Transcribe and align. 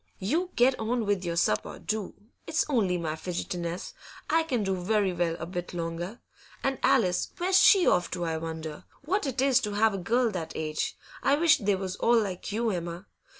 'You 0.17 0.49
get 0.55 0.79
on 0.79 1.05
with 1.05 1.23
your 1.23 1.35
supper, 1.35 1.77
do. 1.77 2.15
It's 2.47 2.65
only 2.67 2.97
my 2.97 3.13
fidgetiness; 3.15 3.93
I 4.31 4.41
can 4.41 4.63
do 4.63 4.75
very 4.75 5.13
well 5.13 5.35
a 5.39 5.45
bit 5.45 5.75
longer. 5.75 6.21
And 6.63 6.79
Alice, 6.81 7.29
where's 7.37 7.59
she 7.59 7.85
off 7.85 8.09
to, 8.17 8.25
I 8.25 8.37
wonder? 8.37 8.85
What 9.05 9.27
it 9.27 9.43
is 9.43 9.59
to 9.59 9.73
have 9.73 9.93
a 9.93 9.99
girl 9.99 10.31
that 10.31 10.53
age! 10.55 10.97
I 11.21 11.35
wish 11.35 11.59
they 11.59 11.75
was 11.75 11.97
all 11.97 12.17
like 12.19 12.51
you, 12.51 12.71
Emma. 12.71 13.05